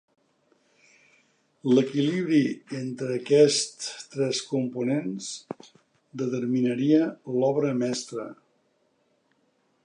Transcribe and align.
L'equilibri 1.73 2.39
entre 2.79 3.09
aquests 3.17 3.91
tres 4.15 4.41
components 4.53 5.29
determinaria 6.23 7.03
l'obra 7.37 7.77
mestra. 7.85 8.27